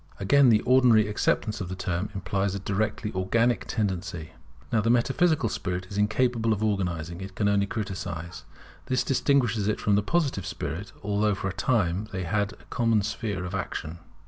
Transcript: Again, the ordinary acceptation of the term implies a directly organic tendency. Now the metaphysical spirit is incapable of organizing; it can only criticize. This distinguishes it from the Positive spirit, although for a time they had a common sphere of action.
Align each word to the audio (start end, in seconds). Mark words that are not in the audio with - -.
Again, 0.19 0.49
the 0.49 0.61
ordinary 0.61 1.07
acceptation 1.07 1.61
of 1.63 1.69
the 1.69 1.75
term 1.75 2.09
implies 2.15 2.55
a 2.55 2.59
directly 2.59 3.13
organic 3.13 3.65
tendency. 3.67 4.31
Now 4.73 4.81
the 4.81 4.89
metaphysical 4.89 5.47
spirit 5.47 5.85
is 5.91 5.95
incapable 5.99 6.53
of 6.53 6.63
organizing; 6.63 7.21
it 7.21 7.35
can 7.35 7.47
only 7.47 7.67
criticize. 7.67 8.43
This 8.87 9.03
distinguishes 9.03 9.67
it 9.67 9.79
from 9.79 9.93
the 9.93 10.01
Positive 10.01 10.47
spirit, 10.47 10.91
although 11.03 11.35
for 11.35 11.49
a 11.49 11.53
time 11.53 12.07
they 12.11 12.23
had 12.23 12.53
a 12.53 12.65
common 12.71 13.03
sphere 13.03 13.45
of 13.45 13.53
action. 13.53 13.99